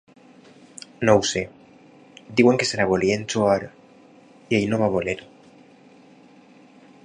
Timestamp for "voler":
4.99-5.19